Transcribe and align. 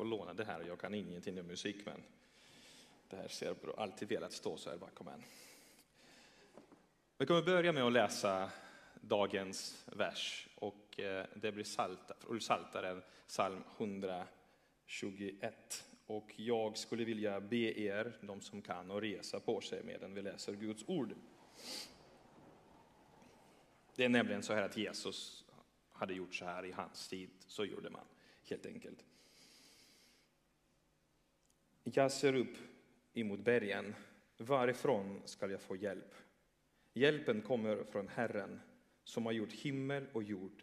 får 0.00 0.04
låna 0.04 0.34
det 0.34 0.44
här. 0.44 0.64
Jag 0.68 0.80
kan 0.80 0.94
ingenting 0.94 1.40
om 1.40 1.46
musik, 1.46 1.76
men 1.86 2.02
det 3.08 3.16
här 3.16 3.28
ser 3.28 3.54
bra. 3.54 3.74
Alltid 3.76 4.08
velat 4.08 4.32
stå 4.32 4.56
så 4.56 4.70
här 4.70 4.76
bakom 4.76 5.08
en. 5.08 5.22
Vi 7.18 7.26
kommer 7.26 7.42
börja 7.42 7.72
med 7.72 7.82
att 7.82 7.92
läsa 7.92 8.50
dagens 8.94 9.84
vers 9.86 10.48
och 10.54 11.00
eh, 11.00 11.26
det 11.34 11.52
blir 11.52 11.64
Salta, 11.64 12.14
Saltaren, 12.40 13.02
psalm 13.26 13.64
121. 13.76 15.84
Och 16.06 16.32
jag 16.36 16.78
skulle 16.78 17.04
vilja 17.04 17.40
be 17.40 17.80
er, 17.80 18.12
de 18.20 18.40
som 18.40 18.62
kan, 18.62 18.90
att 18.90 19.02
resa 19.02 19.40
på 19.40 19.60
sig 19.60 19.82
medan 19.84 20.14
vi 20.14 20.22
läser 20.22 20.52
Guds 20.52 20.84
ord. 20.86 21.14
Det 23.96 24.04
är 24.04 24.08
nämligen 24.08 24.42
så 24.42 24.54
här 24.54 24.62
att 24.62 24.76
Jesus 24.76 25.44
hade 25.92 26.14
gjort 26.14 26.34
så 26.34 26.44
här 26.44 26.64
i 26.64 26.72
hans 26.72 27.08
tid, 27.08 27.30
så 27.46 27.64
gjorde 27.64 27.90
man 27.90 28.04
helt 28.44 28.66
enkelt. 28.66 29.04
Jag 31.92 32.12
ser 32.12 32.34
upp 32.34 32.56
emot 33.12 33.40
bergen, 33.40 33.94
varifrån 34.38 35.22
ska 35.24 35.50
jag 35.50 35.60
få 35.60 35.76
hjälp? 35.76 36.14
Hjälpen 36.92 37.42
kommer 37.42 37.84
från 37.84 38.08
Herren 38.08 38.60
som 39.04 39.26
har 39.26 39.32
gjort 39.32 39.52
himmel 39.52 40.06
och 40.12 40.22
jord. 40.22 40.62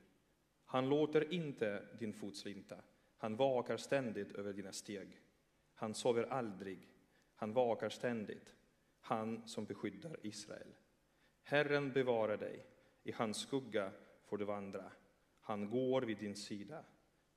Han 0.66 0.90
låter 0.90 1.34
inte 1.34 1.86
din 2.00 2.13
fot 2.13 2.38
slinta, 2.38 2.76
han 3.17 3.36
vakar 3.36 3.77
ständigt 3.77 4.31
över 4.31 4.53
dina 4.53 4.72
steg. 4.72 5.22
Han 5.73 5.94
sover 5.94 6.23
aldrig, 6.23 6.80
han 7.36 7.53
vakar 7.53 7.89
ständigt, 7.89 8.55
han 9.00 9.48
som 9.48 9.66
beskyddar 9.66 10.17
Israel. 10.23 10.75
Herren 11.44 11.91
bevarar 11.91 12.38
dig, 12.38 12.66
i 13.03 13.12
hans 13.12 13.38
skugga 13.38 13.91
får 14.25 14.38
du 14.38 14.45
vandra. 14.45 14.91
Han 15.41 15.70
går 15.70 16.02
vid 16.02 16.17
din 16.17 16.36
sida. 16.36 16.84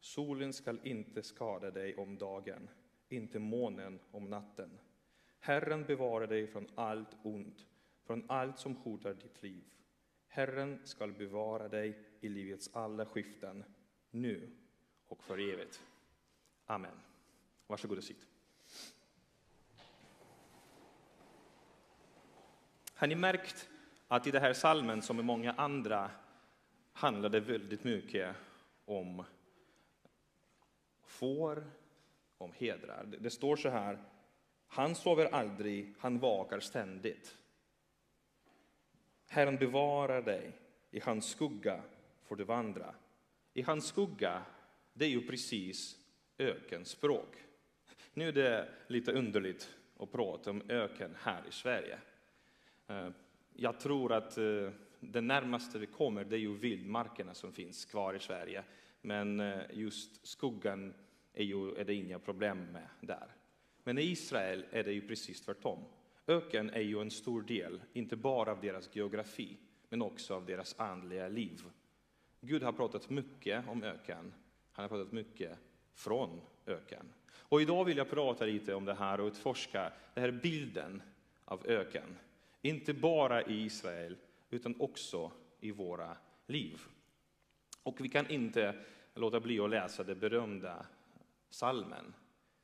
Solen 0.00 0.52
skall 0.52 0.80
inte 0.82 1.22
skada 1.22 1.70
dig 1.70 1.97
om 1.97 2.19
dagen, 2.19 2.69
inte 3.12 3.39
månen 3.39 4.00
om 4.11 4.30
natten. 4.30 4.78
Herren 5.41 5.84
bevarar 5.84 6.27
dig 6.27 6.47
från 6.47 6.66
allt 6.75 7.16
ont, 7.22 7.66
från 8.03 8.25
allt 8.30 8.58
som 8.58 8.77
hotar 8.77 9.14
ditt 9.14 9.42
liv. 9.42 9.64
Herren 10.28 10.80
skall 10.84 11.12
bevara 11.12 11.69
dig 11.69 11.98
i 12.20 12.28
livets 12.28 12.70
alla 12.72 13.06
skiften, 13.06 13.64
nu 14.11 14.50
och 15.08 15.25
för 15.25 15.38
evigt. 15.53 15.83
Amen. 16.66 17.00
Varsågod 17.66 17.98
och 17.98 18.05
sitt. 18.05 18.27
Har 22.94 23.06
ni 23.06 23.14
märkt 23.14 23.69
att 24.08 24.27
i 24.27 24.31
den 24.31 24.42
här 24.42 24.53
salmen, 24.53 25.03
som 25.03 25.20
i 25.20 25.22
många 25.22 25.53
andra, 25.53 26.11
handlar 26.92 27.28
det 27.28 27.41
väldigt 27.41 27.84
mycket 27.84 28.36
om 28.84 29.25
får, 31.03 31.70
om 32.41 32.52
hedrar. 32.52 33.06
Det 33.19 33.30
står 33.30 33.56
så 33.56 33.69
här, 33.69 33.98
han 34.66 34.94
sover 34.94 35.27
aldrig, 35.27 35.94
han 35.98 36.19
vakar 36.19 36.60
ständigt. 36.60 37.36
Herren 39.28 39.56
bevarar 39.56 40.22
dig, 40.22 40.52
i 40.91 41.00
hans 41.00 41.30
skugga 41.30 41.82
får 42.22 42.36
du 42.36 42.44
vandra. 42.44 42.94
I 43.55 43.62
hans 43.62 43.86
skugga, 43.86 44.42
det 44.92 45.05
är 45.05 45.08
ju 45.08 45.27
precis 45.27 45.97
ökenspråk. 46.38 47.36
Nu 48.14 48.28
är 48.28 48.32
det 48.32 48.69
lite 48.86 49.12
underligt 49.12 49.77
att 49.98 50.12
prata 50.12 50.50
om 50.50 50.62
öken 50.69 51.16
här 51.20 51.42
i 51.48 51.52
Sverige. 51.52 51.98
Eh, 52.86 53.08
jag 53.52 53.80
tror 53.80 54.12
att 54.12 54.38
eh, 54.38 54.70
det 55.00 55.20
närmaste 55.20 55.78
vi 55.78 55.86
kommer 55.86 56.25
det 56.25 56.36
är 56.36 56.41
ju 56.41 56.56
vildmarkerna 56.56 57.34
som 57.34 57.52
finns 57.52 57.84
kvar 57.84 58.14
i 58.14 58.19
Sverige. 58.19 58.64
Men 59.00 59.41
eh, 59.41 59.60
just 59.72 60.27
skuggan 60.27 60.94
är, 61.34 61.45
ju, 61.45 61.75
är 61.75 61.84
det 61.84 61.95
inga 61.95 62.19
problem 62.19 62.73
med 62.73 62.89
där. 63.00 63.34
Men 63.84 63.98
i 63.98 64.03
Israel 64.03 64.65
är 64.71 64.84
det 64.84 64.93
ju 64.93 65.09
precis 65.09 65.41
tvärtom. 65.41 65.84
Öken 66.27 66.71
är 66.71 66.81
ju 66.81 67.00
en 67.00 67.10
stor 67.10 67.43
del, 67.43 67.82
inte 67.93 68.16
bara 68.16 68.50
av 68.50 68.60
deras 68.60 68.97
geografi, 68.97 69.56
men 69.88 70.03
också 70.03 70.34
av 70.34 70.47
deras 70.47 70.75
andliga 70.78 71.28
liv. 71.28 71.62
Gud 72.41 72.62
har 72.62 72.72
pratat 72.72 73.10
mycket 73.10 73.69
om 73.69 73.82
öken. 73.82 74.32
Han 74.72 74.82
har 74.82 74.88
pratat 74.88 75.12
mycket 75.12 75.59
från 75.94 76.41
öken. 76.66 77.06
Och 77.33 77.62
idag 77.62 77.84
vill 77.84 77.97
jag 77.97 78.10
prata 78.10 78.44
lite 78.44 78.75
om 78.75 78.84
det 78.84 78.94
här 78.94 79.21
och 79.21 79.27
utforska 79.27 79.93
den 80.15 80.25
här 80.25 80.31
bilden 80.31 81.03
av 81.44 81.66
öken. 81.66 82.16
Inte 82.62 82.94
bara 82.94 83.43
i 83.43 83.65
Israel, 83.65 84.16
utan 84.50 84.81
också 84.81 85.33
i 85.60 85.71
våra 85.71 86.16
liv. 86.47 86.81
Och 87.83 88.00
vi 88.00 88.09
kan 88.09 88.31
inte 88.31 88.75
låta 89.15 89.41
bli 89.41 89.60
att 89.60 89.71
läsa 89.71 90.04
det 90.04 90.15
berömda 90.15 90.87
salmen, 91.50 92.15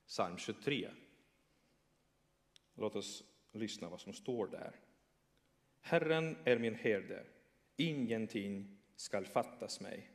psalm 0.06 0.38
23. 0.38 0.90
Låt 2.74 2.96
oss 2.96 3.24
lyssna 3.52 3.88
vad 3.88 4.00
som 4.00 4.12
står 4.12 4.46
där. 4.46 4.72
Herren 5.80 6.36
är 6.44 6.58
min 6.58 6.74
herde, 6.74 7.24
ingenting 7.76 8.78
skall 8.96 9.26
fattas 9.26 9.80
mig. 9.80 10.10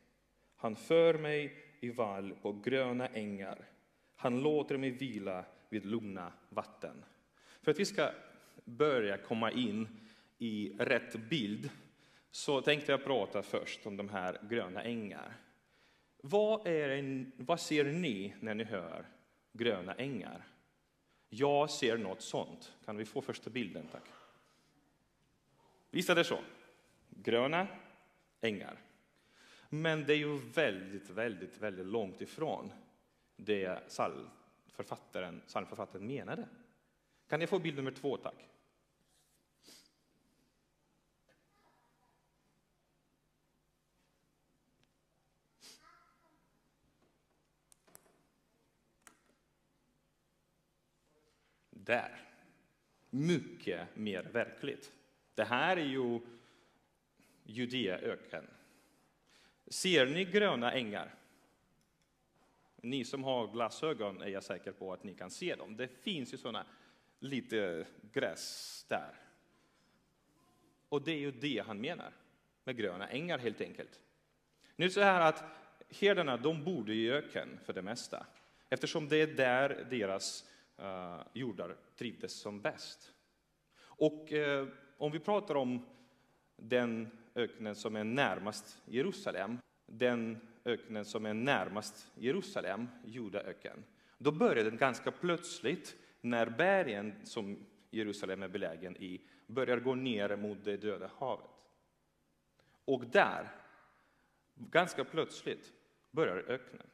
Han 0.55 0.75
för 0.75 1.17
mig 1.17 1.65
i 1.79 1.89
vall 1.89 2.35
på 2.41 2.53
gröna 2.53 3.07
ängar. 3.07 3.69
Han 4.15 4.41
låter 4.41 4.77
mig 4.77 4.89
vila 4.89 5.45
vid 5.69 5.85
lugna 5.85 6.33
vatten. 6.49 7.05
För 7.61 7.71
att 7.71 7.79
vi 7.79 7.85
ska 7.85 8.11
börja 8.65 9.17
komma 9.17 9.51
in 9.51 9.87
i 10.37 10.75
rätt 10.79 11.15
bild 11.29 11.69
så 12.31 12.61
tänkte 12.61 12.91
jag 12.91 13.03
prata 13.03 13.43
först 13.43 13.85
om 13.85 13.97
de 13.97 14.09
här 14.09 14.39
gröna 14.49 14.83
ängar. 14.83 15.37
Vad, 16.21 16.67
är 16.67 16.89
en, 16.89 17.31
vad 17.37 17.59
ser 17.59 17.83
ni 17.83 18.33
när 18.39 18.55
ni 18.55 18.63
hör 18.63 19.05
gröna 19.53 19.93
ängar? 19.93 20.47
Jag 21.29 21.69
ser 21.69 21.97
något 21.97 22.21
sånt. 22.21 22.73
Kan 22.85 22.97
vi 22.97 23.05
få 23.05 23.21
första 23.21 23.49
bilden, 23.49 23.87
tack? 23.91 24.03
Visst 25.89 26.09
är 26.09 26.15
det 26.15 26.23
så? 26.23 26.39
Gröna 27.09 27.67
ängar. 28.41 28.77
Men 29.69 30.05
det 30.05 30.13
är 30.13 30.17
ju 30.17 30.37
väldigt, 30.37 31.09
väldigt, 31.09 31.57
väldigt 31.57 31.85
långt 31.85 32.21
ifrån 32.21 32.71
det 33.35 33.87
psalmförfattaren, 33.87 35.41
psalmförfattaren 35.47 36.07
menade. 36.07 36.47
Kan 37.27 37.41
jag 37.41 37.49
få 37.49 37.59
bild 37.59 37.75
nummer 37.75 37.91
två, 37.91 38.17
tack? 38.17 38.47
Där. 51.85 52.21
Mycket 53.09 53.95
mer 53.95 54.23
verkligt. 54.23 54.91
Det 55.35 55.43
här 55.43 55.77
är 55.77 55.85
ju 55.85 56.19
Judeaöken. 57.43 58.47
Ser 59.67 60.05
ni 60.05 60.25
gröna 60.25 60.73
ängar? 60.73 61.15
Ni 62.75 63.05
som 63.05 63.23
har 63.23 63.47
glasögon 63.47 64.21
är 64.21 64.27
jag 64.27 64.43
säker 64.43 64.71
på 64.71 64.93
att 64.93 65.03
ni 65.03 65.13
kan 65.13 65.31
se 65.31 65.55
dem. 65.55 65.77
Det 65.77 65.87
finns 65.87 66.33
ju 66.33 66.37
sådana 66.37 66.65
lite 67.19 67.85
gräs 68.11 68.85
där. 68.89 69.15
Och 70.89 71.01
det 71.01 71.11
är 71.11 71.19
ju 71.19 71.31
det 71.31 71.63
han 71.67 71.81
menar 71.81 72.13
med 72.63 72.77
gröna 72.77 73.09
ängar 73.09 73.37
helt 73.37 73.61
enkelt. 73.61 73.99
Nu 74.75 74.85
är 74.85 74.89
det 74.89 74.93
så 74.93 75.01
här 75.01 75.21
att 75.21 75.43
herdarna, 75.89 76.37
de 76.37 76.63
bor 76.63 76.89
i 76.89 77.11
öken 77.11 77.59
för 77.65 77.73
det 77.73 77.81
mesta, 77.81 78.25
eftersom 78.69 79.09
det 79.09 79.17
är 79.17 79.27
där 79.27 79.87
deras 79.89 80.50
eh, 80.81 81.21
jordar 81.33 81.75
trivdes 81.95 82.33
som 82.33 82.61
bäst. 82.61 83.13
Och 83.81 84.33
eh, 84.33 84.67
om 84.97 85.11
vi 85.11 85.19
pratar 85.19 85.55
om 85.55 85.85
den 86.55 87.09
öknen 87.35 87.75
som 87.75 87.95
är 87.95 88.03
närmast 88.03 88.81
Jerusalem, 88.85 89.57
den 89.85 90.37
öknen 90.65 91.05
som 91.05 91.25
är 91.25 91.33
närmast 91.33 92.11
Jerusalem, 92.15 92.87
Judaöken, 93.05 93.83
då 94.17 94.31
börjar 94.31 94.63
den 94.63 94.77
ganska 94.77 95.11
plötsligt 95.11 95.95
när 96.21 96.49
bergen 96.49 97.13
som 97.23 97.65
Jerusalem 97.91 98.43
är 98.43 98.47
belägen 98.47 98.97
i 98.97 99.21
börjar 99.47 99.77
gå 99.77 99.95
ner 99.95 100.35
mot 100.35 100.63
det 100.63 100.77
döda 100.77 101.11
havet. 101.17 101.49
Och 102.85 103.05
där, 103.05 103.47
ganska 104.55 105.03
plötsligt, 105.03 105.73
börjar 106.11 106.37
öknen. 106.47 106.87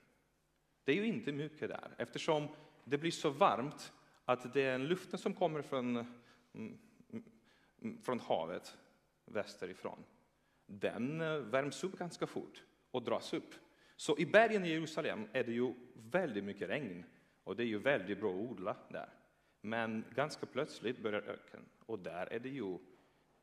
Det 0.83 0.91
är 0.91 0.95
ju 0.95 1.05
inte 1.05 1.31
mycket 1.31 1.69
där 1.69 1.95
eftersom 1.97 2.47
det 2.89 2.97
blir 2.97 3.11
så 3.11 3.29
varmt 3.29 3.93
att 4.25 4.53
den 4.53 4.87
luften 4.87 5.19
som 5.19 5.33
kommer 5.33 5.61
från, 5.61 5.95
mm, 6.53 6.77
mm, 7.81 8.01
från 8.01 8.19
havet 8.19 8.77
västerifrån, 9.25 10.03
den 10.65 11.21
eh, 11.21 11.37
värms 11.37 11.83
upp 11.83 11.97
ganska 11.97 12.27
fort 12.27 12.63
och 12.91 13.03
dras 13.03 13.33
upp. 13.33 13.53
Så 13.95 14.17
i 14.17 14.25
bergen 14.25 14.65
i 14.65 14.69
Jerusalem 14.69 15.27
är 15.33 15.43
det 15.43 15.51
ju 15.51 15.73
väldigt 15.93 16.43
mycket 16.43 16.69
regn 16.69 17.03
och 17.43 17.55
det 17.55 17.63
är 17.63 17.67
ju 17.67 17.77
väldigt 17.77 18.19
bra 18.19 18.29
att 18.29 18.51
odla 18.51 18.77
där. 18.89 19.09
Men 19.61 20.05
ganska 20.15 20.45
plötsligt 20.45 21.03
börjar 21.03 21.21
öken 21.21 21.65
och 21.85 21.99
där 21.99 22.33
är 22.33 22.39
det 22.39 22.49
ju 22.49 22.77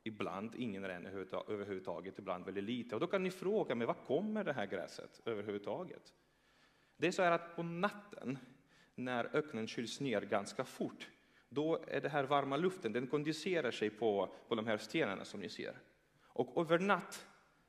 ibland 0.03 0.55
ingen 0.55 0.87
regn 0.87 1.07
överhuvudtaget, 1.49 2.19
ibland 2.19 2.45
väldigt 2.45 2.65
lite. 2.65 2.95
Och 2.95 3.01
då 3.01 3.07
kan 3.07 3.23
ni 3.23 3.31
fråga 3.31 3.75
mig, 3.75 3.87
var 3.87 3.95
kommer 3.95 4.45
det 4.45 4.53
här 4.53 4.67
gräset 4.67 5.21
överhuvudtaget? 5.25 6.15
Det 6.97 7.07
är 7.07 7.13
så 7.13 7.23
här 7.23 7.33
att 7.33 7.57
på 7.57 7.63
natten, 7.63 8.39
när 8.95 9.37
öknen 9.37 9.67
kyls 9.67 10.01
ner 10.01 10.21
ganska 10.21 10.65
fort, 10.65 11.09
då 11.49 11.85
är 11.89 12.01
det 12.01 12.09
här 12.09 12.25
varma 12.25 12.57
luften, 12.57 12.93
den 12.93 13.07
kondenserar 13.07 13.71
sig 13.71 13.91
på, 13.91 14.35
på 14.49 14.55
de 14.55 14.67
här 14.67 14.79
stenarna 14.79 15.25
som 15.25 15.41
ni 15.41 15.49
ser. 15.49 15.81
Och 16.23 16.61
över 16.61 16.79
natt 16.79 17.27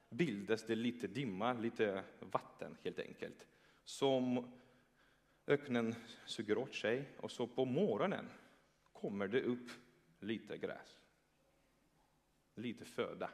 bildas 0.10 0.66
det 0.66 0.76
lite 0.76 1.08
dimma, 1.08 1.54
lite 1.54 2.04
vatten 2.20 2.78
helt 2.84 3.00
enkelt, 3.00 3.48
som 3.84 4.52
öknen 5.48 5.96
suger 6.26 6.58
åt 6.58 6.76
sig 6.76 7.10
och 7.18 7.32
så 7.32 7.48
på 7.48 7.66
morgonen 7.66 8.30
kommer 8.94 9.28
det 9.28 9.42
upp 9.42 9.70
lite 10.20 10.58
gräs, 10.58 11.00
lite 12.56 12.86
föda. 12.86 13.30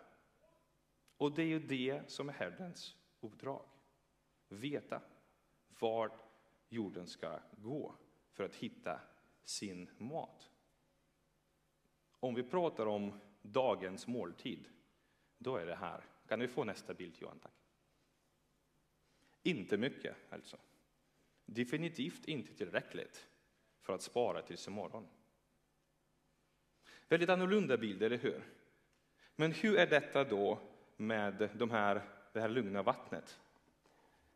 Och 1.18 1.32
det 1.32 1.42
är 1.42 1.48
ju 1.48 1.60
det 1.60 2.10
som 2.10 2.30
är 2.30 2.34
Herrens 2.34 2.96
uppdrag. 3.20 3.66
Veta 4.50 5.02
vart 5.80 6.31
jorden 6.72 7.08
ska 7.08 7.40
gå 7.58 7.96
för 8.32 8.44
att 8.44 8.56
hitta 8.56 9.00
sin 9.44 9.90
mat. 9.98 10.52
Om 12.20 12.36
vi 12.36 12.44
pratar 12.44 12.86
om 12.86 13.20
dagens 13.42 14.08
måltid, 14.08 14.68
då 15.38 15.58
är 15.58 15.66
det 15.66 15.76
här. 15.76 16.04
Kan 16.28 16.40
vi 16.40 16.48
få 16.48 16.64
nästa 16.64 16.94
bild 16.94 17.16
Johan, 17.20 17.40
tack? 17.40 17.52
Inte 19.44 19.78
mycket 19.78 20.16
alltså. 20.30 20.58
Definitivt 21.46 22.26
inte 22.26 22.54
tillräckligt 22.54 23.28
för 23.82 23.94
att 23.94 24.02
spara 24.02 24.42
tills 24.42 24.68
imorgon. 24.68 25.08
Väldigt 27.08 27.30
annorlunda 27.30 27.78
bild, 27.78 28.04
eller 28.04 28.18
hur? 28.18 28.44
Men 29.36 29.52
hur 29.52 29.78
är 29.78 29.88
detta 29.88 30.24
då 30.24 30.60
med 30.98 31.50
de 31.58 31.72
här, 31.72 32.02
det 32.34 32.42
här 32.42 32.50
lugna 32.50 32.84
vattnet? 32.84 33.40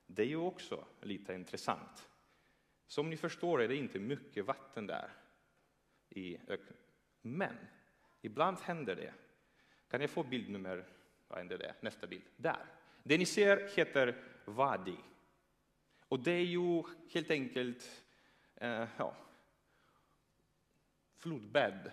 Det 0.08 0.22
är 0.22 0.28
ju 0.28 0.38
också 0.38 0.86
lite 1.02 1.34
intressant. 1.34 2.10
Som 2.88 3.10
ni 3.10 3.18
förstår 3.18 3.62
är 3.62 3.68
det 3.68 3.76
inte 3.76 4.00
mycket 4.00 4.46
vatten 4.46 4.88
där 4.88 5.10
i 6.10 6.38
öknen. 6.48 6.78
Men 7.22 7.58
ibland 8.22 8.58
händer 8.60 8.96
det. 8.96 9.14
Kan 9.88 10.02
jag 10.02 10.10
få 10.10 10.24
bild 10.24 10.50
nummer, 10.50 10.86
vad 11.28 11.38
händer 11.38 11.58
det, 11.58 11.76
nästa 11.82 12.08
bild? 12.08 12.24
Där. 12.38 12.66
Det 13.04 13.18
ni 13.18 13.26
ser 13.26 13.78
heter 13.78 14.24
Wadi. 14.46 14.98
Och 16.08 16.20
det 16.20 16.32
är 16.32 16.46
ju 16.46 16.84
helt 17.14 17.32
enkelt 17.32 18.04
eh, 18.56 18.88
ja, 18.98 19.16
flodbädd. 21.18 21.92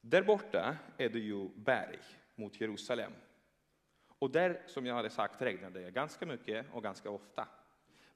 Där 0.00 0.22
borta 0.22 0.76
är 0.96 1.08
det 1.08 1.18
ju 1.18 1.48
berg 1.48 1.98
mot 2.34 2.60
Jerusalem. 2.60 3.12
Och 4.18 4.30
där, 4.30 4.62
som 4.66 4.86
jag 4.86 4.94
hade 4.94 5.10
sagt, 5.10 5.42
regnade 5.42 5.80
det 5.80 5.90
ganska 5.90 6.26
mycket 6.26 6.66
och 6.72 6.82
ganska 6.82 7.10
ofta. 7.10 7.48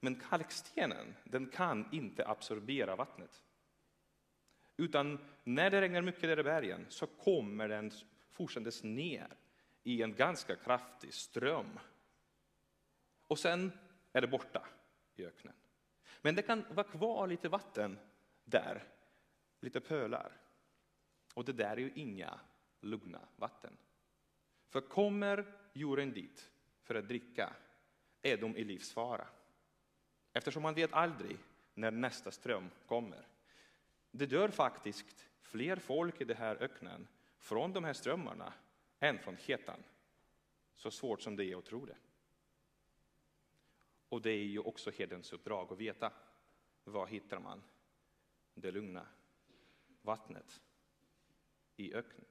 Men 0.03 0.15
kalkstenen, 0.15 1.15
den 1.23 1.47
kan 1.47 1.89
inte 1.91 2.27
absorbera 2.27 2.95
vattnet. 2.95 3.43
Utan 4.77 5.19
när 5.43 5.69
det 5.69 5.81
regnar 5.81 6.01
mycket 6.01 6.21
där 6.21 6.39
i 6.39 6.43
bergen 6.43 6.85
så 6.89 7.07
kommer 7.07 7.67
den 7.67 7.91
fortsättandes 8.31 8.83
ner 8.83 9.27
i 9.83 10.01
en 10.01 10.15
ganska 10.15 10.55
kraftig 10.55 11.13
ström. 11.13 11.79
Och 13.27 13.39
sen 13.39 13.71
är 14.13 14.21
det 14.21 14.27
borta 14.27 14.67
i 15.15 15.25
öknen. 15.25 15.53
Men 16.21 16.35
det 16.35 16.41
kan 16.41 16.65
vara 16.69 16.87
kvar 16.87 17.27
lite 17.27 17.49
vatten 17.49 17.99
där, 18.43 18.83
lite 19.59 19.79
pölar. 19.79 20.31
Och 21.33 21.45
det 21.45 21.53
där 21.53 21.71
är 21.71 21.77
ju 21.77 21.91
inga 21.95 22.39
lugna 22.79 23.21
vatten. 23.35 23.77
För 24.69 24.81
kommer 24.81 25.53
djuren 25.73 26.11
dit 26.13 26.51
för 26.83 26.95
att 26.95 27.07
dricka 27.07 27.53
är 28.21 28.37
de 28.37 28.57
i 28.57 28.63
livsfara. 28.63 29.27
Eftersom 30.33 30.63
man 30.63 30.73
vet 30.73 30.93
aldrig 30.93 31.37
när 31.73 31.91
nästa 31.91 32.31
ström 32.31 32.69
kommer. 32.85 33.27
Det 34.11 34.25
dör 34.25 34.49
faktiskt 34.49 35.27
fler 35.41 35.75
folk 35.75 36.21
i 36.21 36.23
den 36.23 36.37
här 36.37 36.55
öknen 36.55 37.07
från 37.37 37.73
de 37.73 37.83
här 37.83 37.93
strömmarna 37.93 38.53
än 38.99 39.19
från 39.19 39.37
hetan. 39.37 39.83
Så 40.75 40.91
svårt 40.91 41.21
som 41.21 41.35
det 41.35 41.45
är 41.45 41.57
att 41.57 41.65
tro 41.65 41.85
det. 41.85 41.97
Och 44.09 44.21
det 44.21 44.31
är 44.31 44.45
ju 44.45 44.59
också 44.59 44.91
herdens 44.91 45.33
uppdrag 45.33 45.71
att 45.71 45.79
veta 45.79 46.13
var 46.83 47.07
hittar 47.07 47.39
man 47.39 47.63
det 48.53 48.71
lugna 48.71 49.07
vattnet 50.01 50.61
i 51.75 51.93
öknen. 51.93 52.25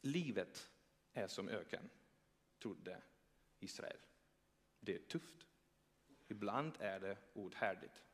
Livet 0.00 0.70
är 1.12 1.26
som 1.26 1.48
öken, 1.48 1.90
trodde 2.58 3.02
Israel. 3.60 3.98
Det 4.86 4.94
är 4.94 4.98
tufft. 4.98 5.46
Ibland 6.28 6.72
är 6.78 7.00
det 7.00 7.16
outhärdligt. 7.32 8.04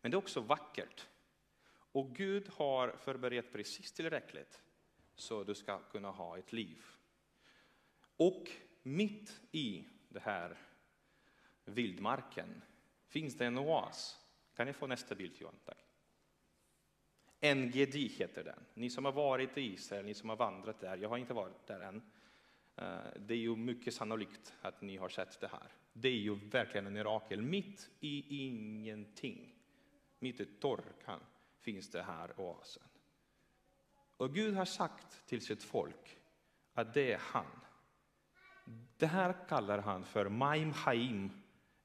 Men 0.00 0.10
det 0.10 0.14
är 0.14 0.18
också 0.18 0.40
vackert. 0.40 1.08
Och 1.92 2.16
Gud 2.16 2.48
har 2.48 2.96
förberett 2.96 3.52
precis 3.52 3.92
tillräckligt 3.92 4.62
så 5.14 5.44
du 5.44 5.54
ska 5.54 5.78
kunna 5.78 6.10
ha 6.10 6.38
ett 6.38 6.52
liv. 6.52 6.84
Och 8.16 8.50
mitt 8.82 9.40
i 9.50 9.84
den 10.08 10.22
här 10.22 10.58
vildmarken 11.64 12.62
finns 13.06 13.36
det 13.36 13.46
en 13.46 13.58
oas. 13.58 14.18
Kan 14.54 14.66
jag 14.66 14.76
få 14.76 14.86
nästa 14.86 15.14
bild 15.14 15.32
Johan? 15.38 15.58
Tack. 15.64 15.78
NGD 17.54 17.94
heter 17.94 18.44
den. 18.44 18.64
Ni 18.74 18.90
som 18.90 19.04
har 19.04 19.12
varit 19.12 19.58
i 19.58 19.60
Israel, 19.60 20.04
ni 20.04 20.14
som 20.14 20.28
har 20.28 20.36
vandrat 20.36 20.80
där, 20.80 20.96
jag 20.96 21.08
har 21.08 21.18
inte 21.18 21.34
varit 21.34 21.66
där 21.66 21.80
än. 21.80 22.02
Eh, 22.76 22.98
det 23.16 23.34
är 23.34 23.38
ju 23.38 23.56
mycket 23.56 23.94
sannolikt 23.94 24.54
att 24.62 24.80
ni 24.80 24.96
har 24.96 25.08
sett 25.08 25.40
det 25.40 25.48
här. 25.48 25.72
Det 25.92 26.08
är 26.08 26.18
ju 26.18 26.34
verkligen 26.34 26.86
en 26.86 26.92
mirakel. 26.92 27.42
Mitt 27.42 27.90
i 28.00 28.44
ingenting, 28.46 29.54
mitt 30.18 30.40
i 30.40 30.44
torkan, 30.44 31.20
finns 31.60 31.90
det 31.90 32.02
här 32.02 32.40
oasen. 32.40 32.82
Och 34.16 34.34
Gud 34.34 34.54
har 34.54 34.64
sagt 34.64 35.26
till 35.26 35.40
sitt 35.40 35.62
folk 35.62 36.18
att 36.74 36.94
det 36.94 37.12
är 37.12 37.18
han. 37.18 37.46
Det 38.96 39.06
här 39.06 39.48
kallar 39.48 39.78
han 39.78 40.04
för 40.04 40.28
Maim 40.28 40.72
Haim, 40.72 41.30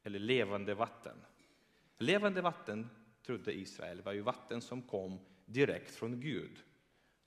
eller 0.04 0.20
levande 0.20 0.74
vatten. 0.74 1.18
Levande 1.98 2.42
vatten, 2.42 2.90
trodde 3.26 3.54
Israel, 3.54 4.02
var 4.02 4.14
ju 4.14 4.22
vatten 4.22 4.62
som 4.62 4.82
kom 4.82 5.20
direkt 5.46 5.96
från 5.96 6.20
Gud. 6.20 6.64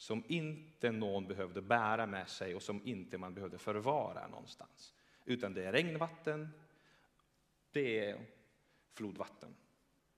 Som 0.01 0.25
inte 0.29 0.93
någon 0.93 1.27
behövde 1.27 1.63
bära 1.63 2.07
med 2.07 2.29
sig 2.29 2.55
och 2.55 2.63
som 2.63 2.81
inte 2.85 3.19
man 3.19 3.35
behövde 3.35 3.59
förvara 3.59 4.29
någonstans. 4.29 4.95
Utan 5.25 5.55
det 5.55 5.65
är 5.65 5.73
regnvatten, 5.73 6.49
det 7.73 7.99
är 7.99 8.21
flodvatten, 8.95 9.55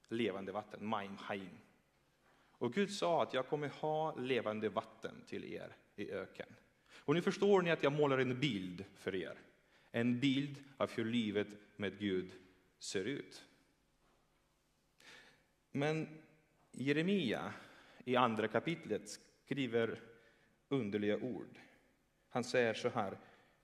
levande 0.09 0.53
vatten, 0.53 0.87
Maim 0.87 1.17
Haim. 1.17 1.59
Och 2.51 2.73
Gud 2.73 2.91
sa 2.91 3.23
att 3.23 3.35
jag 3.35 3.49
kommer 3.49 3.69
ha 3.69 4.15
levande 4.15 4.69
vatten 4.69 5.23
till 5.27 5.45
er 5.45 5.77
i 5.97 6.11
öken. 6.11 6.49
Och 6.91 7.15
nu 7.15 7.23
förstår 7.23 7.63
ni 7.63 7.71
att 7.71 7.83
jag 7.83 7.93
målar 7.93 8.19
en 8.19 8.41
bild 8.41 8.85
för 8.95 9.15
er. 9.15 9.39
En 9.91 10.21
bild 10.21 10.65
av 10.77 10.91
hur 10.91 11.05
livet 11.05 11.49
med 11.77 11.99
Gud 11.99 12.33
ser 12.79 13.05
ut. 13.05 13.45
Men 15.71 16.09
Jeremia 16.71 17.53
i 18.05 18.17
andra 18.17 18.49
kapitlet 18.49 19.21
skriver 19.53 20.01
underliga 20.69 21.17
ord. 21.17 21.59
Han 22.29 22.45
säger 22.45 22.75
så 22.75 22.89
här, 22.89 23.19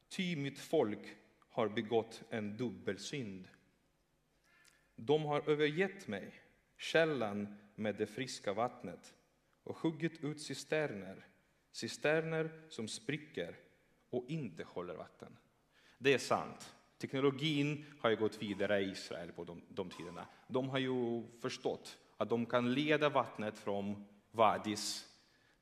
ty 0.08 0.36
mitt 0.36 0.58
folk 0.58 1.16
har 1.48 1.68
begått 1.68 2.22
en 2.30 2.56
dubbelsynd. 2.56 3.48
De 4.96 5.24
har 5.24 5.50
övergett 5.50 6.08
mig, 6.08 6.32
källan 6.76 7.58
med 7.74 7.94
det 7.94 8.06
friska 8.06 8.52
vattnet 8.52 9.14
och 9.64 9.76
huggit 9.76 10.24
ut 10.24 10.40
cisterner, 10.40 11.26
cisterner 11.72 12.50
som 12.68 12.88
spricker 12.88 13.56
och 14.10 14.24
inte 14.28 14.64
håller 14.64 14.94
vatten. 14.94 15.38
Det 15.98 16.14
är 16.14 16.18
sant. 16.18 16.74
Teknologin 16.98 17.84
har 18.00 18.10
ju 18.10 18.16
gått 18.16 18.42
vidare 18.42 18.80
i 18.80 18.90
Israel 18.90 19.32
på 19.32 19.44
de, 19.44 19.62
de 19.68 19.90
tiderna. 19.90 20.26
De 20.48 20.68
har 20.68 20.78
ju 20.78 21.22
förstått 21.40 21.98
att 22.16 22.28
de 22.28 22.46
kan 22.46 22.74
leda 22.74 23.08
vattnet 23.08 23.58
från 23.58 24.04
vadis 24.30 25.07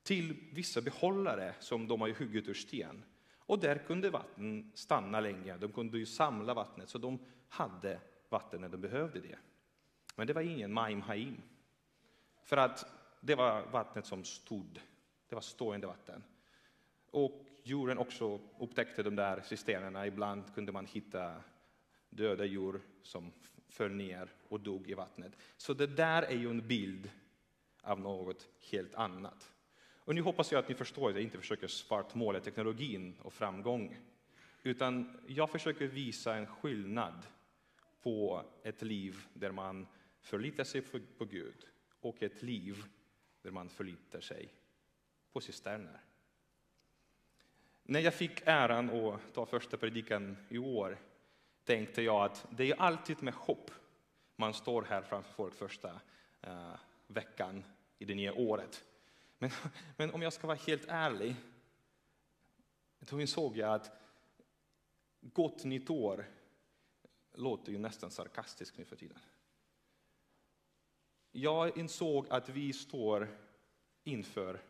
till 0.07 0.37
vissa 0.53 0.81
behållare 0.81 1.55
som 1.61 1.89
de 1.89 2.01
har 2.01 2.09
huggit 2.09 2.49
ur 2.49 2.55
sten. 2.55 3.05
Och 3.39 3.59
där 3.59 3.79
kunde 3.79 4.11
vatten 4.11 4.73
stanna 4.75 5.21
länge, 5.21 5.57
de 5.57 5.73
kunde 5.73 5.99
ju 5.99 6.07
samla 6.07 6.55
vattnet 6.55 6.89
så 6.89 6.99
de 6.99 7.19
hade 7.49 8.01
vatten 8.29 8.61
när 8.61 8.69
de 8.69 8.77
behövde 8.77 9.21
det. 9.21 9.39
Men 10.17 10.27
det 10.27 10.33
var 10.33 10.43
ingen 10.43 10.73
Maim 10.73 11.01
Haim. 11.01 11.43
För 12.43 12.57
att 12.57 12.87
det 13.21 13.35
var 13.35 13.67
vattnet 13.67 14.07
som 14.07 14.25
stod, 14.25 14.81
det 15.29 15.35
var 15.35 15.43
stående 15.43 15.87
vatten. 15.87 16.25
Och 17.11 17.47
djuren 17.63 17.99
också 17.99 18.41
upptäckte 18.59 19.03
de 19.03 19.17
där 19.17 19.41
cisternerna. 19.41 20.07
Ibland 20.07 20.55
kunde 20.55 20.73
man 20.73 20.87
hitta 20.87 21.35
döda 22.11 22.45
djur 22.45 22.81
som 23.03 23.33
föll 23.69 23.93
ner 23.93 24.33
och 24.49 24.61
dog 24.61 24.91
i 24.91 24.95
vattnet. 24.95 25.33
Så 25.57 25.75
det 25.75 25.87
där 25.87 26.23
är 26.23 26.37
ju 26.37 26.51
en 26.51 26.69
bild 26.69 27.11
av 27.83 28.01
något 28.01 28.49
helt 28.71 28.95
annat. 28.95 29.53
Och 30.07 30.15
nu 30.15 30.21
hoppas 30.21 30.53
jag 30.53 30.59
att 30.59 30.69
ni 30.69 30.75
förstår 30.75 31.09
att 31.09 31.15
jag 31.15 31.23
inte 31.23 31.39
försöker 31.39 31.69
svartmåla 31.69 32.41
teknologin 32.41 33.15
och 33.23 33.33
framgång. 33.33 33.97
Utan 34.63 35.21
jag 35.27 35.51
försöker 35.51 35.87
visa 35.87 36.37
en 36.37 36.47
skillnad 36.47 37.27
på 38.03 38.45
ett 38.63 38.83
liv 38.83 39.27
där 39.35 39.51
man 39.51 39.87
förlitar 40.21 40.65
sig 40.65 40.83
på 41.19 41.25
Gud 41.25 41.67
och 42.01 42.23
ett 42.23 42.43
liv 42.43 42.85
där 43.43 43.51
man 43.51 43.69
förlitar 43.69 44.21
sig 44.21 44.49
på 45.33 45.41
cisterner. 45.41 46.01
När 47.83 48.01
jag 48.01 48.15
fick 48.15 48.43
äran 48.45 48.91
att 48.91 49.35
ta 49.35 49.47
första 49.47 49.77
predikan 49.77 50.37
i 50.49 50.59
år 50.59 50.99
tänkte 51.65 52.03
jag 52.03 52.25
att 52.25 52.47
det 52.51 52.71
är 52.71 52.81
alltid 52.81 53.23
med 53.23 53.35
hopp 53.35 53.71
man 54.37 54.55
står 54.55 54.83
här 54.83 55.03
framför 55.03 55.33
folk 55.33 55.55
första 55.55 56.01
eh, 56.43 56.75
veckan 57.07 57.65
i 57.99 58.05
det 58.05 58.15
nya 58.15 58.35
året. 58.35 58.85
Men, 59.39 59.51
men 59.97 60.11
om 60.11 60.23
jag 60.23 60.33
ska 60.33 60.47
vara 60.47 60.59
helt 60.67 60.85
ärlig, 60.89 61.37
då 62.99 63.21
insåg 63.21 63.57
jag 63.57 63.75
att 63.75 63.91
gott 65.21 65.65
nytt 65.65 65.91
år 65.91 66.31
låter 67.33 67.73
ju 67.73 67.79
nästan 67.79 68.11
sarkastiskt 68.11 68.79
nu 68.79 68.85
för 68.85 68.97
tiden. 68.97 69.19
Jag 71.31 71.79
insåg 71.79 72.29
att 72.31 72.49
vi 72.49 72.73
står 72.73 73.39
inför 74.05 74.63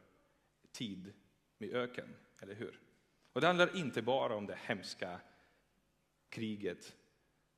tid 0.73 1.12
med 1.58 1.75
öken, 1.75 2.16
eller 2.38 2.54
hur? 2.54 2.80
Och 3.32 3.40
det 3.40 3.46
handlar 3.46 3.76
inte 3.76 4.02
bara 4.02 4.37
om 4.37 4.46
det 4.46 4.58
hemska 4.62 5.20
kriget 6.28 6.96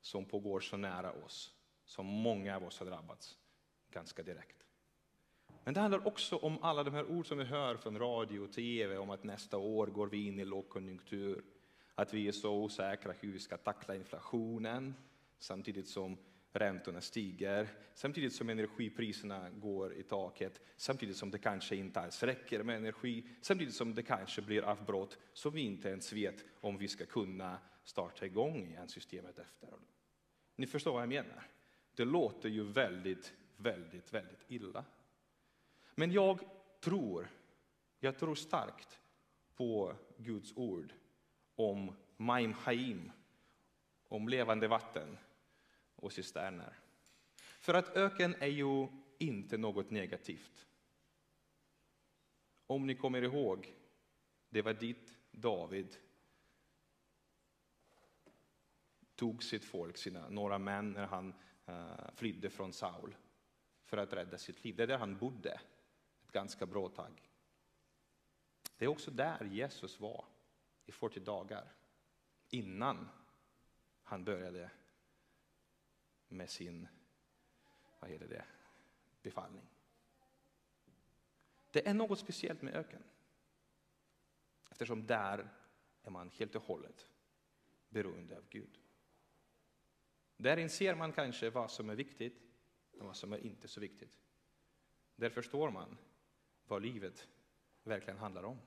som 0.01 0.25
pågår 0.25 0.61
så 0.61 0.77
nära 0.77 1.13
oss, 1.13 1.55
som 1.85 2.07
många 2.07 2.57
av 2.57 2.65
oss 2.65 2.79
har 2.79 2.87
drabbats 2.87 3.39
ganska 3.91 4.23
direkt. 4.23 4.68
Men 5.69 5.75
det 5.75 5.81
handlar 5.81 6.07
också 6.07 6.37
om 6.37 6.63
alla 6.63 6.85
de 6.85 6.95
här 6.95 7.11
ord 7.11 7.27
som 7.27 7.39
vi 7.39 7.45
hör 7.45 7.77
från 7.77 7.99
radio 7.99 8.41
och 8.41 8.53
tv 8.53 8.99
om 8.99 9.11
att 9.11 9.25
nästa 9.25 9.59
år 9.59 9.87
går 9.87 10.07
vi 10.07 10.27
in 10.27 10.41
i 10.41 10.45
lågkonjunktur, 10.45 11.43
att 11.95 12.15
vi 12.15 12.29
är 12.29 12.33
så 12.33 12.53
osäkra 12.53 13.13
hur 13.21 13.33
vi 13.33 13.39
ska 13.39 13.57
tackla 13.57 13.95
inflationen 13.95 14.95
samtidigt 15.39 15.89
som 15.89 16.17
räntorna 16.53 17.01
stiger, 17.01 17.69
samtidigt 17.95 18.33
som 18.33 18.49
energipriserna 18.49 19.51
går 19.51 19.95
i 19.95 20.03
taket, 20.03 20.61
samtidigt 20.77 21.17
som 21.17 21.31
det 21.31 21.39
kanske 21.39 21.77
inte 21.77 22.01
alls 22.01 22.23
räcker 22.23 22.63
med 22.63 22.77
energi, 22.77 23.25
samtidigt 23.41 23.75
som 23.75 23.95
det 23.95 24.03
kanske 24.03 24.43
blir 24.43 24.63
avbrott 24.63 25.19
som 25.33 25.53
vi 25.53 25.61
inte 25.61 25.89
ens 25.89 26.13
vet 26.13 26.45
om 26.61 26.79
vi 26.79 26.89
ska 26.89 27.07
kunna 27.07 27.59
starta 27.85 28.27
igång 28.27 28.57
igen 28.57 28.89
systemet 28.89 29.39
efter. 29.39 29.69
Ni 30.57 30.67
förstår 30.67 30.93
vad 30.93 31.03
jag 31.03 31.09
menar? 31.09 31.47
Det 31.95 32.05
låter 32.05 32.49
ju 32.49 32.65
väldigt, 32.65 33.33
väldigt, 33.57 34.15
väldigt 34.15 34.45
illa. 34.49 34.85
Men 35.99 36.13
jag 36.13 36.41
tror, 36.81 37.29
jag 38.01 38.19
tror 38.19 38.35
starkt 38.35 39.01
på 39.55 39.95
Guds 40.17 40.53
ord 40.57 40.93
om 41.55 41.97
Maim 42.17 42.53
Haim, 42.53 43.13
om 44.09 44.29
levande 44.29 44.69
vatten 44.69 45.19
och 45.95 46.13
cisterner. 46.13 46.79
För 47.37 47.75
att 47.75 47.97
öken 47.97 48.35
är 48.39 48.47
ju 48.47 48.87
inte 49.19 49.59
något 49.59 49.91
negativt. 49.91 50.67
Om 52.67 52.87
ni 52.87 52.95
kommer 52.95 53.23
ihåg, 53.23 53.75
det 54.49 54.63
var 54.63 54.75
dit 54.75 55.19
David 55.31 55.97
tog 59.15 59.43
sitt 59.43 59.65
folk, 59.65 59.97
sina 59.97 60.29
några 60.29 60.59
män, 60.59 60.93
när 60.93 61.07
han 61.07 61.35
uh, 61.69 62.11
flydde 62.15 62.51
från 62.51 62.73
Saul 62.73 63.17
för 63.85 63.97
att 63.97 64.13
rädda 64.13 64.39
sitt 64.39 64.65
liv. 64.65 64.77
Det 64.77 64.83
är 64.83 64.87
där 64.87 64.99
han 64.99 65.17
bodde 65.17 65.61
ett 66.29 66.33
ganska 66.33 66.67
bra 66.67 66.89
tag. 66.89 67.31
Det 68.77 68.85
är 68.85 68.89
också 68.89 69.11
där 69.11 69.45
Jesus 69.45 70.01
var 70.01 70.25
i 70.87 70.93
40 70.93 71.21
dagar 71.21 71.73
innan 72.49 73.09
han 74.03 74.25
började 74.25 74.71
med 76.29 76.51
sin 76.51 76.89
vad 78.01 78.11
heter 78.11 78.29
det, 78.29 78.45
befallning. 79.23 79.69
Det 81.71 81.89
är 81.89 81.95
något 81.95 82.19
speciellt 82.19 82.63
med 82.63 82.75
öken. 82.75 83.03
Eftersom 84.71 85.07
där 85.07 85.49
är 86.03 86.11
man 86.11 86.31
helt 86.31 86.55
och 86.55 86.63
hållet 86.63 87.07
beroende 87.89 88.37
av 88.37 88.49
Gud. 88.49 88.79
Där 90.37 90.57
inser 90.57 90.95
man 90.95 91.13
kanske 91.13 91.51
vad 91.51 91.71
som 91.71 91.91
är 91.91 91.95
viktigt 91.95 92.43
och 92.99 93.07
vad 93.07 93.17
som 93.17 93.33
är 93.33 93.39
inte 93.39 93.69
så 93.69 93.81
viktigt. 93.81 94.19
Där 95.17 95.31
förstår 95.31 95.71
man 95.71 95.99
vad 96.69 96.83
livet 96.83 97.29
verkligen 97.83 98.19
handlar 98.19 98.43
om. 98.43 98.59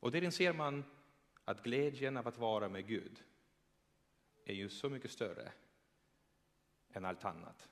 Och 0.00 0.10
där 0.10 0.22
inser 0.22 0.52
man 0.52 0.84
att 1.44 1.62
glädjen 1.62 2.16
av 2.16 2.28
att 2.28 2.38
vara 2.38 2.68
med 2.68 2.86
Gud 2.86 3.22
är 4.44 4.54
ju 4.54 4.68
så 4.68 4.88
mycket 4.88 5.10
större 5.10 5.52
än 6.92 7.04
allt 7.04 7.24
annat. 7.24 7.68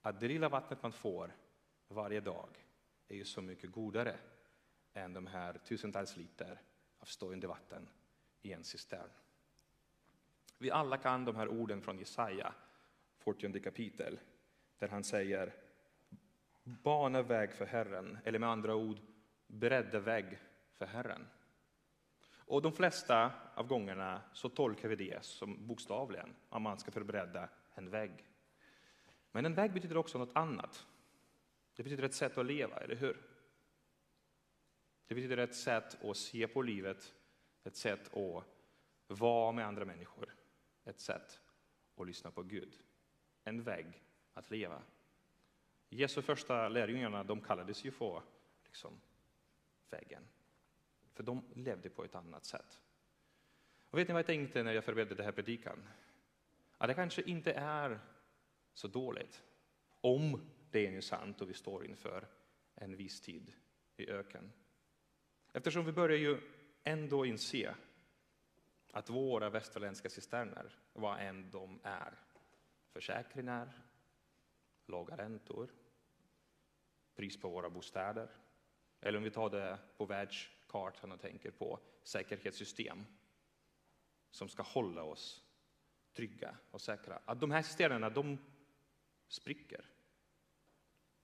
Att 0.00 0.20
det 0.20 0.28
lilla 0.28 0.48
vattnet 0.48 0.82
man 0.82 0.92
får 0.92 1.36
varje 1.88 2.20
dag 2.20 2.48
är 3.08 3.16
ju 3.16 3.24
så 3.24 3.42
mycket 3.42 3.72
godare 3.72 4.16
än 4.92 5.12
de 5.12 5.26
här 5.26 5.58
tusentals 5.58 6.16
liter 6.16 6.60
av 6.98 7.04
stående 7.04 7.46
vatten 7.46 7.88
i 8.42 8.52
en 8.52 8.64
cistern. 8.64 9.10
Vi 10.58 10.70
alla 10.70 10.96
kan 10.98 11.24
de 11.24 11.36
här 11.36 11.48
orden 11.48 11.82
från 11.82 11.98
Jesaja, 11.98 12.54
40 13.18 13.60
kapitel, 13.60 14.18
där 14.78 14.88
han 14.88 15.04
säger 15.04 15.54
bana 16.64 17.22
väg 17.22 17.52
för 17.52 17.66
Herren, 17.66 18.18
eller 18.24 18.38
med 18.38 18.48
andra 18.48 18.74
ord, 18.74 19.00
bredda 19.46 20.00
väg 20.00 20.38
för 20.72 20.86
Herren. 20.86 21.26
Och 22.46 22.62
de 22.62 22.72
flesta 22.72 23.32
av 23.54 23.66
gångerna 23.66 24.20
så 24.32 24.48
tolkar 24.48 24.88
vi 24.88 24.96
det 24.96 25.24
som 25.24 25.66
bokstavligen, 25.66 26.34
att 26.48 26.62
man 26.62 26.78
ska 26.78 26.90
förbereda 26.90 27.48
en 27.74 27.90
väg. 27.90 28.30
Men 29.32 29.46
en 29.46 29.54
väg 29.54 29.72
betyder 29.72 29.96
också 29.96 30.18
något 30.18 30.36
annat. 30.36 30.86
Det 31.76 31.82
betyder 31.82 32.02
ett 32.02 32.14
sätt 32.14 32.38
att 32.38 32.46
leva, 32.46 32.76
eller 32.76 32.96
hur? 32.96 33.22
Det 35.06 35.14
betyder 35.14 35.36
ett 35.36 35.54
sätt 35.54 36.04
att 36.04 36.16
se 36.16 36.48
på 36.48 36.62
livet, 36.62 37.14
ett 37.64 37.76
sätt 37.76 38.16
att 38.16 38.44
vara 39.06 39.52
med 39.52 39.66
andra 39.66 39.84
människor, 39.84 40.34
ett 40.84 41.00
sätt 41.00 41.40
att 41.96 42.06
lyssna 42.06 42.30
på 42.30 42.42
Gud. 42.42 42.78
En 43.44 43.62
väg 43.62 44.02
att 44.32 44.50
leva. 44.50 44.82
Jesu 45.88 46.22
första 46.22 46.68
lärjungarna 46.68 47.24
de 47.24 47.40
kallades 47.40 47.84
ju 47.84 47.90
för 47.90 48.22
liksom, 48.64 49.00
vägen. 49.90 50.22
För 51.12 51.22
de 51.22 51.44
levde 51.54 51.90
på 51.90 52.04
ett 52.04 52.14
annat 52.14 52.44
sätt. 52.44 52.80
Och 53.90 53.98
vet 53.98 54.08
ni 54.08 54.12
vad 54.12 54.18
jag 54.18 54.26
tänkte 54.26 54.62
när 54.62 54.72
jag 54.72 54.84
förberedde 54.84 55.14
den 55.14 55.24
här 55.24 55.32
predikan? 55.32 55.88
Att 56.78 56.88
det 56.88 56.94
kanske 56.94 57.22
inte 57.22 57.52
är 57.52 58.00
så 58.74 58.88
dåligt 58.88 59.42
om 60.00 60.50
det 60.70 60.86
är 60.86 60.90
nu 60.90 61.02
sant 61.02 61.40
och 61.40 61.50
vi 61.50 61.54
står 61.54 61.86
inför 61.86 62.26
en 62.74 62.96
viss 62.96 63.20
tid 63.20 63.52
i 63.96 64.10
öken. 64.10 64.52
Eftersom 65.52 65.84
vi 65.84 65.92
börjar 65.92 66.18
ju 66.18 66.40
ändå 66.84 67.26
inse 67.26 67.74
att 68.92 69.10
våra 69.10 69.50
västerländska 69.50 70.10
cisterner, 70.10 70.72
vad 70.92 71.20
än 71.20 71.50
de 71.50 71.80
är, 71.82 72.14
försäkringar, 72.92 73.83
låga 74.86 75.16
räntor, 75.16 75.70
pris 77.14 77.40
på 77.40 77.48
våra 77.48 77.70
bostäder, 77.70 78.30
eller 79.00 79.18
om 79.18 79.24
vi 79.24 79.30
tar 79.30 79.50
det 79.50 79.78
på 79.96 80.06
världskartan 80.06 81.12
och 81.12 81.20
tänker 81.20 81.50
på 81.50 81.80
säkerhetssystem 82.02 83.04
som 84.30 84.48
ska 84.48 84.62
hålla 84.62 85.02
oss 85.02 85.44
trygga 86.12 86.56
och 86.70 86.80
säkra. 86.80 87.22
Att 87.24 87.40
de 87.40 87.50
här 87.50 87.62
systemen, 87.62 88.12
de 88.14 88.38
spricker. 89.28 89.90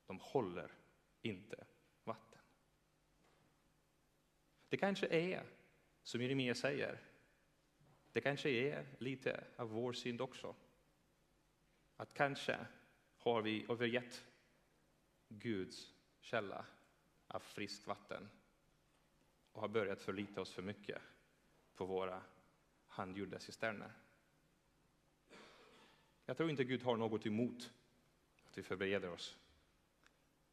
De 0.07 0.19
håller 0.21 0.73
inte 1.23 1.67
vatten. 2.05 2.41
Det 4.69 4.77
kanske 4.77 5.07
är, 5.07 5.47
som 6.03 6.23
Jeremia 6.23 6.55
säger, 6.55 7.01
det 8.13 8.21
kanske 8.21 8.51
är 8.51 8.87
lite 8.99 9.45
av 9.57 9.69
vår 9.69 9.93
synd 9.93 10.21
också. 10.21 10.55
Att 11.97 12.15
kanske 12.15 12.67
har 13.21 13.43
vi 13.43 13.67
övergett 13.69 14.25
Guds 15.29 15.93
källa 16.21 16.65
av 17.27 17.41
friskt 17.41 17.87
vatten 17.87 18.29
och 19.53 19.61
har 19.61 19.69
börjat 19.69 20.03
förlita 20.03 20.41
oss 20.41 20.53
för 20.53 20.63
mycket 20.63 21.03
på 21.75 21.85
våra 21.85 22.23
handgjorda 22.87 23.39
cisterner. 23.39 23.93
Jag 26.27 26.37
tror 26.37 26.51
inte 26.51 26.65
Gud 26.65 26.83
har 26.83 26.97
något 26.97 27.27
emot 27.27 27.73
att 28.45 28.59
vi 28.59 28.63
förbereder 28.63 29.11
oss. 29.11 29.37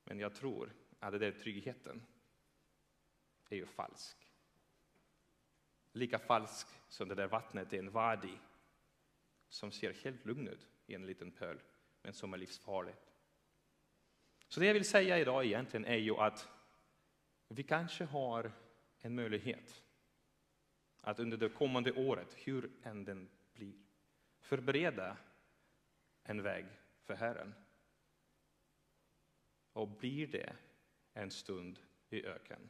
Men 0.03 0.19
jag 0.19 0.35
tror 0.35 0.73
att 0.99 1.11
den 1.11 1.21
där 1.21 1.31
tryggheten 1.31 2.01
är 3.49 3.55
ju 3.55 3.65
falsk. 3.65 4.17
Lika 5.91 6.19
falsk 6.19 6.67
som 6.89 7.07
det 7.07 7.15
där 7.15 7.27
vattnet 7.27 7.73
är 7.73 7.79
en 7.79 7.91
vadi 7.91 8.37
som 9.49 9.71
ser 9.71 9.93
helt 9.93 10.25
lugn 10.25 10.47
ut 10.47 10.67
i 10.85 10.95
en 10.95 11.05
liten 11.05 11.31
pöl, 11.31 11.59
men 12.07 12.13
som 12.13 12.33
är 12.33 12.37
livsfarligt. 12.37 13.13
Så 14.47 14.59
det 14.59 14.65
jag 14.65 14.73
vill 14.73 14.85
säga 14.85 15.19
idag 15.19 15.45
egentligen 15.45 15.85
är 15.85 15.95
ju 15.95 16.15
att 16.15 16.47
vi 17.47 17.63
kanske 17.63 18.03
har 18.05 18.51
en 18.99 19.15
möjlighet 19.15 19.83
att 21.01 21.19
under 21.19 21.37
det 21.37 21.49
kommande 21.49 21.91
året, 21.91 22.33
hur 22.33 22.71
än 22.83 23.05
den 23.05 23.29
blir, 23.53 23.73
förbereda 24.39 25.17
en 26.23 26.41
väg 26.41 26.65
för 27.03 27.13
Herren? 27.13 27.53
Och 29.73 29.87
blir 29.87 30.27
det 30.27 30.55
en 31.13 31.31
stund 31.31 31.79
i 32.09 32.25
öken, 32.25 32.69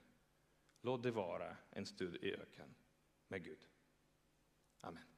låt 0.81 1.03
det 1.03 1.11
vara 1.11 1.57
en 1.69 1.85
stund 1.85 2.15
i 2.15 2.33
öken 2.33 2.75
med 3.27 3.43
Gud. 3.43 3.67
Amen. 4.81 5.16